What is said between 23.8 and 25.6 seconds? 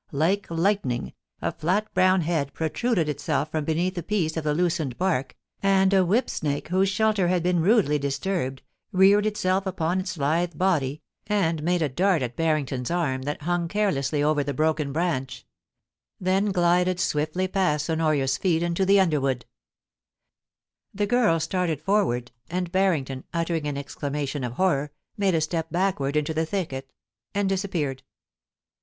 clamation of horror, made a